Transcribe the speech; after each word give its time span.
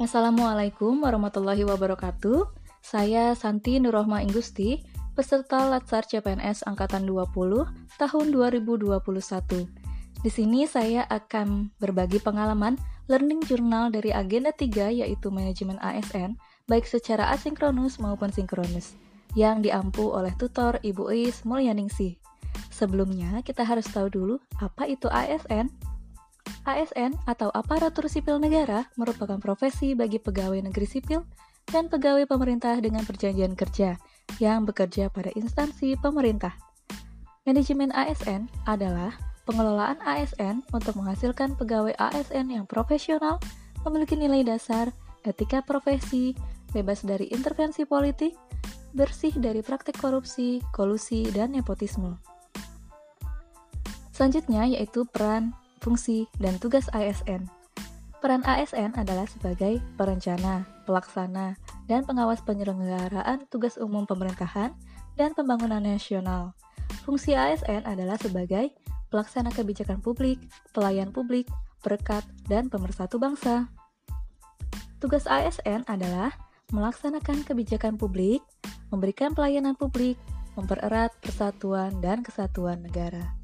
Assalamualaikum 0.00 1.04
warahmatullahi 1.04 1.60
wabarakatuh. 1.68 2.48
Saya 2.80 3.36
Santi 3.36 3.76
Nurrohma 3.76 4.24
Inggusti, 4.24 4.80
peserta 5.12 5.68
Latsar 5.68 6.08
CPNS 6.08 6.64
Angkatan 6.64 7.04
20 7.04 7.68
tahun 8.00 8.26
2021. 8.32 8.96
Di 10.24 10.30
sini 10.32 10.64
saya 10.64 11.04
akan 11.04 11.76
berbagi 11.76 12.16
pengalaman 12.16 12.80
learning 13.12 13.44
journal 13.44 13.92
dari 13.92 14.08
agenda 14.08 14.56
3 14.56 15.04
yaitu 15.04 15.28
manajemen 15.28 15.76
ASN, 15.84 16.32
baik 16.64 16.88
secara 16.88 17.28
asinkronus 17.36 18.00
maupun 18.00 18.32
sinkronus, 18.32 18.96
yang 19.36 19.60
diampu 19.60 20.08
oleh 20.08 20.32
tutor 20.40 20.80
Ibu 20.80 21.12
Is 21.12 21.44
Mulyaningsih. 21.44 22.16
Sebelumnya, 22.72 23.44
kita 23.44 23.68
harus 23.68 23.84
tahu 23.84 24.08
dulu 24.08 24.40
apa 24.64 24.88
itu 24.88 25.12
ASN. 25.12 25.68
ASN 26.68 27.16
atau 27.24 27.48
aparatur 27.52 28.08
sipil 28.10 28.36
negara 28.36 28.88
merupakan 29.00 29.40
profesi 29.40 29.96
bagi 29.96 30.20
pegawai 30.20 30.60
negeri 30.60 30.86
sipil 30.88 31.24
dan 31.70 31.86
pegawai 31.86 32.26
pemerintah 32.26 32.76
dengan 32.82 33.06
perjanjian 33.06 33.54
kerja 33.54 33.96
yang 34.42 34.66
bekerja 34.66 35.08
pada 35.08 35.30
instansi 35.38 35.96
pemerintah. 35.98 36.54
Manajemen 37.48 37.88
ASN 37.94 38.50
adalah 38.68 39.16
pengelolaan 39.48 39.98
ASN 40.04 40.62
untuk 40.70 41.00
menghasilkan 41.00 41.56
pegawai 41.56 41.96
ASN 41.96 42.52
yang 42.52 42.68
profesional, 42.68 43.40
memiliki 43.82 44.14
nilai 44.14 44.44
dasar, 44.44 44.92
etika 45.24 45.64
profesi, 45.64 46.36
bebas 46.70 47.02
dari 47.02 47.32
intervensi 47.32 47.88
politik, 47.88 48.36
bersih 48.92 49.34
dari 49.38 49.64
praktik 49.64 49.96
korupsi, 49.98 50.60
kolusi, 50.74 51.26
dan 51.32 51.54
nepotisme. 51.56 52.20
Selanjutnya 54.14 54.68
yaitu 54.68 55.08
peran 55.08 55.56
fungsi, 55.80 56.28
dan 56.38 56.60
tugas 56.60 56.86
ASN. 56.92 57.48
Peran 58.20 58.44
ASN 58.44 59.00
adalah 59.00 59.24
sebagai 59.24 59.80
perencana, 59.96 60.68
pelaksana, 60.84 61.56
dan 61.88 62.04
pengawas 62.04 62.44
penyelenggaraan 62.44 63.48
tugas 63.48 63.80
umum 63.80 64.04
pemerintahan 64.04 64.76
dan 65.16 65.32
pembangunan 65.32 65.80
nasional. 65.80 66.52
Fungsi 67.08 67.32
ASN 67.32 67.88
adalah 67.88 68.20
sebagai 68.20 68.76
pelaksana 69.08 69.48
kebijakan 69.50 70.04
publik, 70.04 70.36
pelayan 70.76 71.10
publik, 71.16 71.48
perekat, 71.80 72.22
dan 72.44 72.68
pemersatu 72.68 73.16
bangsa. 73.16 73.72
Tugas 75.00 75.24
ASN 75.24 75.88
adalah 75.88 76.36
melaksanakan 76.76 77.40
kebijakan 77.48 77.96
publik, 77.96 78.44
memberikan 78.92 79.32
pelayanan 79.32 79.74
publik, 79.80 80.20
mempererat 80.60 81.16
persatuan 81.24 82.04
dan 82.04 82.20
kesatuan 82.20 82.84
negara. 82.84 83.39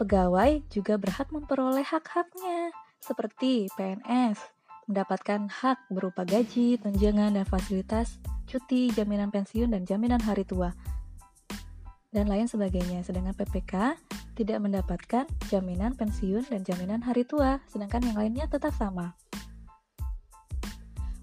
Pegawai 0.00 0.64
juga 0.72 0.96
berhak 0.96 1.28
memperoleh 1.28 1.84
hak-haknya, 1.84 2.72
seperti 3.04 3.68
PNS, 3.76 4.40
mendapatkan 4.88 5.44
hak 5.52 5.92
berupa 5.92 6.24
gaji, 6.24 6.80
tunjangan, 6.80 7.36
dan 7.36 7.44
fasilitas 7.44 8.16
cuti, 8.48 8.88
jaminan 8.96 9.28
pensiun, 9.28 9.68
dan 9.68 9.84
jaminan 9.84 10.24
hari 10.24 10.48
tua, 10.48 10.72
dan 12.16 12.32
lain 12.32 12.48
sebagainya. 12.48 13.04
Sedangkan 13.04 13.36
PPK 13.36 14.00
tidak 14.40 14.64
mendapatkan 14.64 15.28
jaminan 15.52 15.92
pensiun 15.92 16.48
dan 16.48 16.64
jaminan 16.64 17.04
hari 17.04 17.28
tua, 17.28 17.60
sedangkan 17.68 18.00
yang 18.00 18.16
lainnya 18.16 18.48
tetap 18.48 18.72
sama. 18.80 19.12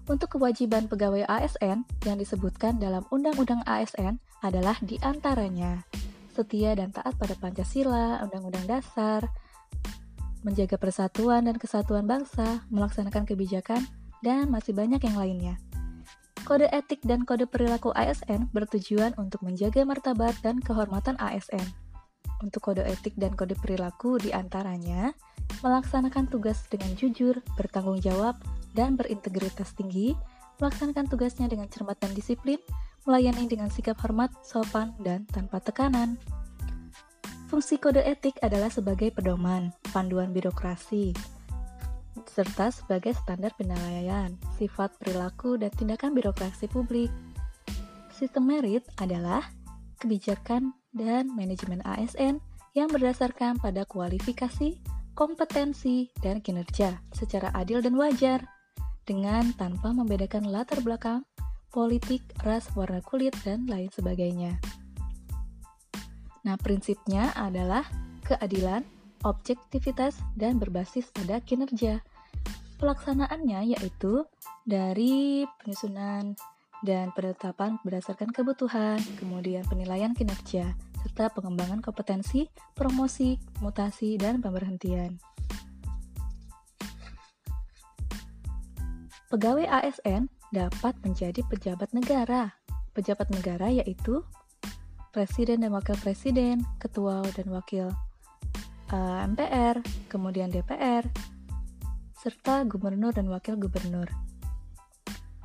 Untuk 0.06 0.38
kewajiban 0.38 0.86
pegawai 0.86 1.26
ASN 1.26 1.82
yang 2.06 2.14
disebutkan 2.14 2.78
dalam 2.78 3.02
Undang-Undang 3.10 3.66
ASN 3.66 4.22
adalah 4.46 4.78
di 4.86 5.02
antaranya 5.02 5.82
setia 6.38 6.78
dan 6.78 6.94
taat 6.94 7.18
pada 7.18 7.34
Pancasila, 7.34 8.22
Undang-Undang 8.22 8.70
Dasar, 8.70 9.26
menjaga 10.46 10.78
persatuan 10.78 11.50
dan 11.50 11.58
kesatuan 11.58 12.06
bangsa, 12.06 12.62
melaksanakan 12.70 13.26
kebijakan, 13.26 13.82
dan 14.22 14.46
masih 14.46 14.70
banyak 14.70 15.02
yang 15.02 15.18
lainnya. 15.18 15.54
Kode 16.46 16.70
etik 16.70 17.02
dan 17.02 17.26
kode 17.26 17.50
perilaku 17.50 17.90
ASN 17.92 18.48
bertujuan 18.54 19.12
untuk 19.18 19.42
menjaga 19.42 19.82
martabat 19.82 20.38
dan 20.40 20.62
kehormatan 20.62 21.18
ASN. 21.18 21.66
Untuk 22.38 22.70
kode 22.70 22.86
etik 22.86 23.18
dan 23.18 23.34
kode 23.34 23.58
perilaku 23.58 24.16
di 24.22 24.30
antaranya, 24.30 25.10
melaksanakan 25.60 26.30
tugas 26.30 26.64
dengan 26.70 26.94
jujur, 26.94 27.42
bertanggung 27.58 27.98
jawab, 27.98 28.38
dan 28.78 28.94
berintegritas 28.94 29.74
tinggi, 29.74 30.14
melaksanakan 30.62 31.10
tugasnya 31.10 31.50
dengan 31.50 31.66
cermat 31.66 31.98
dan 31.98 32.14
disiplin, 32.14 32.62
melayani 33.08 33.48
dengan 33.48 33.72
sikap 33.72 33.96
hormat, 34.04 34.28
sopan, 34.44 34.92
dan 35.00 35.24
tanpa 35.32 35.64
tekanan. 35.64 36.20
Fungsi 37.48 37.80
kode 37.80 38.04
etik 38.04 38.36
adalah 38.44 38.68
sebagai 38.68 39.08
pedoman, 39.08 39.72
panduan 39.96 40.36
birokrasi, 40.36 41.16
serta 42.28 42.68
sebagai 42.68 43.16
standar 43.16 43.56
penilaian, 43.56 44.36
sifat 44.60 44.92
perilaku, 45.00 45.56
dan 45.56 45.72
tindakan 45.72 46.12
birokrasi 46.12 46.68
publik. 46.68 47.08
Sistem 48.12 48.52
merit 48.52 48.84
adalah 49.00 49.48
kebijakan 49.96 50.76
dan 50.92 51.32
manajemen 51.32 51.80
ASN 51.88 52.44
yang 52.76 52.92
berdasarkan 52.92 53.56
pada 53.56 53.88
kualifikasi, 53.88 54.76
kompetensi, 55.16 56.12
dan 56.20 56.44
kinerja 56.44 57.00
secara 57.16 57.48
adil 57.56 57.80
dan 57.80 57.96
wajar, 57.96 58.44
dengan 59.08 59.56
tanpa 59.56 59.96
membedakan 59.96 60.52
latar 60.52 60.84
belakang, 60.84 61.24
politik, 61.68 62.24
ras, 62.42 62.68
warna 62.72 63.04
kulit, 63.04 63.36
dan 63.44 63.68
lain 63.68 63.92
sebagainya. 63.92 64.56
Nah, 66.48 66.56
prinsipnya 66.56 67.28
adalah 67.36 67.84
keadilan, 68.24 68.84
objektivitas, 69.24 70.16
dan 70.38 70.56
berbasis 70.56 71.12
pada 71.12 71.42
kinerja. 71.44 72.00
Pelaksanaannya 72.78 73.74
yaitu 73.74 74.22
dari 74.62 75.44
penyusunan 75.60 76.38
dan 76.86 77.10
penetapan 77.10 77.76
berdasarkan 77.82 78.30
kebutuhan, 78.30 79.02
kemudian 79.18 79.66
penilaian 79.66 80.14
kinerja, 80.14 80.78
serta 81.02 81.34
pengembangan 81.34 81.82
kompetensi, 81.82 82.46
promosi, 82.78 83.34
mutasi, 83.58 84.14
dan 84.14 84.38
pemberhentian. 84.38 85.18
Pegawai 89.28 89.68
ASN 89.68 90.37
dapat 90.54 90.96
menjadi 91.04 91.44
pejabat 91.46 91.92
negara. 91.92 92.56
Pejabat 92.96 93.30
negara 93.30 93.70
yaitu 93.70 94.24
presiden 95.12 95.62
dan 95.62 95.70
wakil 95.72 95.96
presiden, 96.00 96.64
ketua 96.82 97.22
dan 97.34 97.48
wakil 97.52 97.88
uh, 98.92 98.94
eh, 98.94 99.28
MPR, 99.28 99.76
kemudian 100.10 100.50
DPR, 100.50 101.06
serta 102.18 102.66
gubernur 102.66 103.14
dan 103.14 103.30
wakil 103.30 103.54
gubernur, 103.54 104.10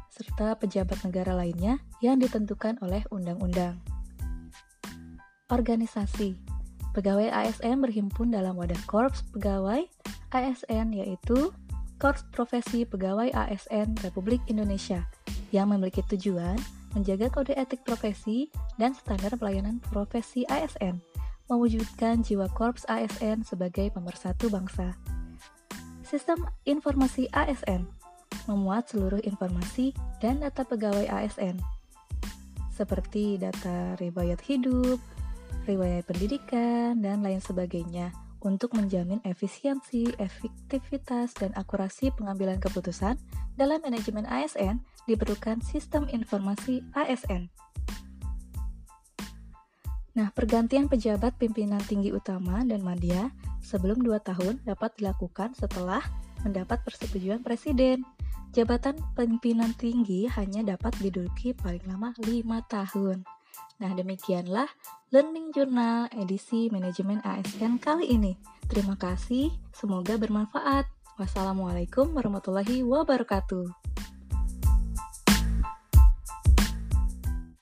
serta 0.10 0.58
pejabat 0.58 1.02
negara 1.06 1.38
lainnya 1.38 1.78
yang 2.02 2.18
ditentukan 2.18 2.82
oleh 2.82 3.06
undang-undang. 3.14 3.78
Organisasi 5.54 6.54
Pegawai 6.94 7.34
ASN 7.34 7.82
berhimpun 7.82 8.30
dalam 8.30 8.54
wadah 8.54 8.78
korps 8.86 9.26
pegawai 9.34 9.82
ASN 10.30 10.94
yaitu 10.94 11.50
Korps 12.02 12.26
Profesi 12.34 12.86
Pegawai 12.88 13.30
ASN 13.34 13.98
Republik 14.02 14.42
Indonesia 14.50 15.06
yang 15.54 15.70
memiliki 15.70 16.02
tujuan 16.10 16.58
menjaga 16.94 17.30
kode 17.30 17.54
etik 17.58 17.82
profesi 17.86 18.50
dan 18.78 18.94
standar 18.94 19.34
pelayanan 19.38 19.82
profesi 19.90 20.46
ASN, 20.46 21.02
mewujudkan 21.50 22.22
jiwa 22.22 22.50
Korps 22.54 22.86
ASN 22.86 23.42
sebagai 23.46 23.90
pemersatu 23.94 24.50
bangsa. 24.50 24.94
Sistem 26.06 26.46
informasi 26.70 27.26
ASN 27.34 27.90
memuat 28.46 28.92
seluruh 28.92 29.22
informasi 29.24 29.96
dan 30.22 30.44
data 30.44 30.68
pegawai 30.68 31.08
ASN, 31.10 31.58
seperti 32.74 33.40
data 33.40 33.96
riwayat 33.98 34.42
hidup, 34.44 35.00
riwayat 35.66 36.04
pendidikan, 36.06 37.00
dan 37.00 37.24
lain 37.24 37.40
sebagainya 37.40 38.23
untuk 38.44 38.76
menjamin 38.76 39.24
efisiensi, 39.24 40.12
efektivitas, 40.20 41.34
dan 41.40 41.56
akurasi 41.56 42.12
pengambilan 42.14 42.60
keputusan 42.60 43.16
dalam 43.56 43.80
manajemen 43.82 44.28
ASN 44.28 44.84
diperlukan 45.08 45.64
sistem 45.64 46.06
informasi 46.12 46.84
ASN. 46.94 47.48
Nah, 50.14 50.30
pergantian 50.30 50.86
pejabat 50.86 51.42
pimpinan 51.42 51.82
tinggi 51.82 52.14
utama 52.14 52.62
dan 52.62 52.86
media 52.86 53.34
sebelum 53.66 53.98
2 54.06 54.14
tahun 54.22 54.62
dapat 54.62 54.94
dilakukan 55.02 55.58
setelah 55.58 56.06
mendapat 56.46 56.86
persetujuan 56.86 57.42
presiden. 57.42 58.06
Jabatan 58.54 58.94
pimpinan 59.18 59.74
tinggi 59.74 60.30
hanya 60.30 60.78
dapat 60.78 60.94
diduduki 61.02 61.58
paling 61.58 61.82
lama 61.90 62.14
5 62.22 62.46
tahun. 62.70 63.26
Nah, 63.82 63.92
demikianlah 63.92 64.70
Learning 65.12 65.52
Journal 65.52 66.08
edisi 66.16 66.72
Manajemen 66.72 67.20
ASN 67.22 67.78
kali 67.78 68.10
ini. 68.10 68.34
Terima 68.66 68.96
kasih, 68.96 69.52
semoga 69.76 70.16
bermanfaat. 70.16 70.88
Wassalamualaikum 71.20 72.10
warahmatullahi 72.18 72.82
wabarakatuh. 72.82 73.83